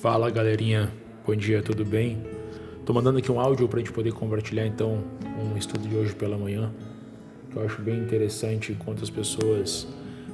[0.00, 0.90] Fala galerinha,
[1.26, 2.24] bom dia, tudo bem?
[2.86, 5.04] Tô mandando aqui um áudio para a gente poder compartilhar então
[5.38, 6.72] um estudo de hoje pela manhã,
[7.50, 9.86] que eu acho bem interessante enquanto as pessoas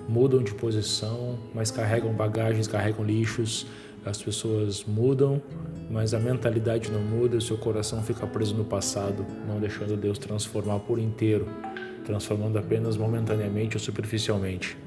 [0.08, 3.66] mudam de posição, mas carregam bagagens, carregam lixos,
[4.04, 5.42] as pessoas mudam,
[5.90, 10.16] mas a mentalidade não muda, o seu coração fica preso no passado, não deixando Deus
[10.16, 11.48] transformar por inteiro,
[12.04, 14.78] transformando apenas momentaneamente ou superficialmente.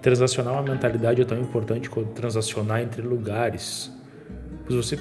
[0.00, 4.00] Transacionar uma mentalidade é tão importante quanto transacionar entre lugares.
[4.66, 4.98] Pois você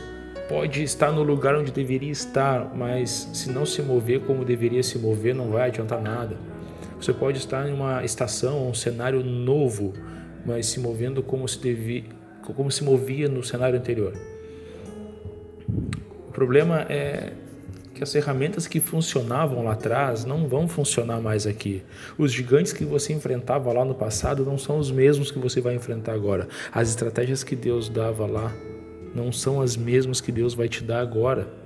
[0.49, 4.97] pode estar no lugar onde deveria estar, mas se não se mover como deveria se
[4.97, 6.35] mover, não vai adiantar nada.
[6.99, 9.93] Você pode estar em uma estação, um cenário novo,
[10.45, 12.03] mas se movendo como se, devia,
[12.43, 14.13] como se movia no cenário anterior.
[16.27, 17.31] O problema é
[17.93, 21.83] que as ferramentas que funcionavam lá atrás não vão funcionar mais aqui.
[22.17, 25.75] Os gigantes que você enfrentava lá no passado não são os mesmos que você vai
[25.75, 26.47] enfrentar agora.
[26.73, 28.51] As estratégias que Deus dava lá
[29.13, 31.61] não são as mesmas que Deus vai te dar agora.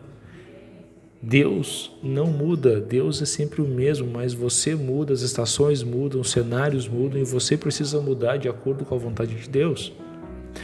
[1.21, 6.29] Deus não muda, Deus é sempre o mesmo, mas você muda, as estações mudam, os
[6.29, 9.91] cenários mudam e você precisa mudar de acordo com a vontade de Deus.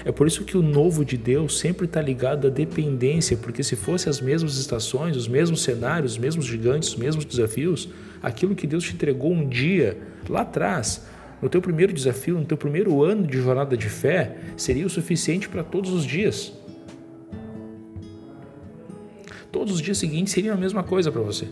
[0.06, 3.76] É por isso que o novo de Deus sempre está ligado à dependência, porque se
[3.76, 7.90] fossem as mesmas estações, os mesmos cenários, os mesmos gigantes, os mesmos desafios,
[8.22, 9.98] aquilo que Deus te entregou um dia,
[10.30, 11.08] lá atrás,
[11.42, 15.50] no teu primeiro desafio, no teu primeiro ano de jornada de fé, seria o suficiente
[15.50, 16.54] para todos os dias
[19.52, 21.48] todos os dias seguintes seriam a mesma coisa para você.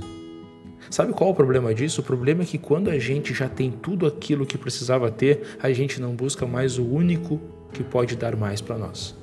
[0.89, 2.01] Sabe qual é o problema disso?
[2.01, 5.71] O problema é que quando a gente já tem tudo aquilo que precisava ter, a
[5.71, 7.39] gente não busca mais o único
[7.71, 9.15] que pode dar mais para nós.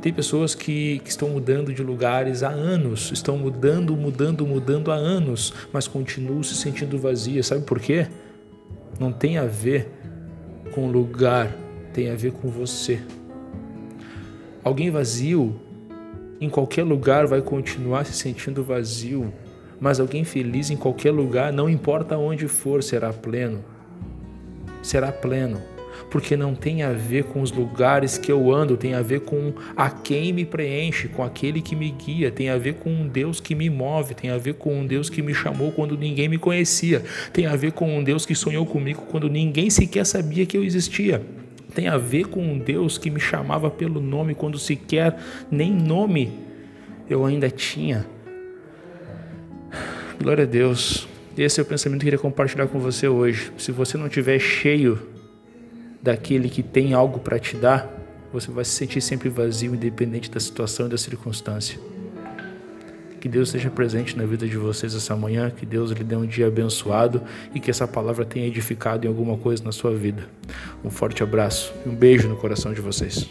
[0.00, 4.94] Tem pessoas que, que, estão mudando de lugares há anos, estão mudando, mudando, mudando há
[4.94, 7.48] anos, mas continuam se sentindo vazias.
[7.48, 8.06] Sabe por quê?
[9.00, 9.90] Não tem a ver
[10.72, 11.52] com lugar,
[11.92, 13.00] tem a ver com você.
[14.62, 15.56] Alguém vazio
[16.40, 19.32] em qualquer lugar vai continuar se sentindo vazio,
[19.80, 23.64] mas alguém feliz em qualquer lugar, não importa onde for, será pleno.
[24.82, 25.60] Será pleno,
[26.10, 29.52] porque não tem a ver com os lugares que eu ando, tem a ver com
[29.76, 33.40] a quem me preenche, com aquele que me guia, tem a ver com um Deus
[33.40, 36.38] que me move, tem a ver com um Deus que me chamou quando ninguém me
[36.38, 37.02] conhecia,
[37.32, 40.62] tem a ver com um Deus que sonhou comigo quando ninguém sequer sabia que eu
[40.62, 41.22] existia
[41.76, 45.18] tem a ver com um Deus que me chamava pelo nome quando sequer
[45.50, 46.32] nem nome
[47.08, 48.06] eu ainda tinha.
[50.18, 51.06] Glória a Deus.
[51.36, 53.52] Esse é o pensamento que eu queria compartilhar com você hoje.
[53.58, 54.98] Se você não estiver cheio
[56.02, 57.92] daquele que tem algo para te dar,
[58.32, 61.78] você vai se sentir sempre vazio, independente da situação e da circunstância.
[63.26, 66.24] Que Deus esteja presente na vida de vocês essa manhã, que Deus lhe dê um
[66.24, 67.20] dia abençoado
[67.52, 70.28] e que essa palavra tenha edificado em alguma coisa na sua vida.
[70.84, 73.28] Um forte abraço e um beijo no coração de vocês.